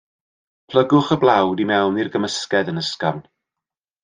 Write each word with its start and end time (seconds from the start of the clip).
Plygwch 0.73 1.11
y 1.15 1.17
blawd 1.23 1.61
i 1.65 1.67
mewn 1.73 2.01
i'r 2.05 2.09
gymysgedd 2.17 2.73
yn 2.75 2.83
ysgafn. 2.85 3.23